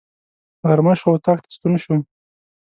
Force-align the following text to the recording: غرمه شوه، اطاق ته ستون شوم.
غرمه 0.67 0.93
شوه، 0.99 1.13
اطاق 1.17 1.39
ته 1.43 1.49
ستون 1.55 1.73
شوم. 1.83 2.01